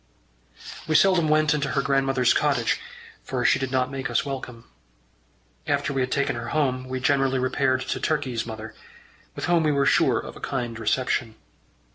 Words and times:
We 0.87 0.95
seldom 0.95 1.27
went 1.29 1.53
into 1.53 1.69
her 1.73 1.83
grandmother's 1.83 2.33
cottage, 2.33 2.79
for 3.23 3.45
she 3.45 3.59
did 3.59 3.69
not 3.69 3.91
make 3.91 4.09
us 4.09 4.25
welcome. 4.25 4.63
After 5.67 5.93
we 5.93 6.01
had 6.01 6.11
taken 6.11 6.35
her 6.35 6.47
home 6.47 6.89
we 6.89 6.99
generally 6.99 7.37
repaired 7.37 7.81
to 7.81 7.99
Turkey's 7.99 8.43
mother, 8.43 8.73
with 9.35 9.45
whom 9.45 9.61
we 9.61 9.71
were 9.71 9.85
sure 9.85 10.17
of 10.17 10.35
a 10.35 10.39
kind 10.41 10.79
reception. 10.79 11.35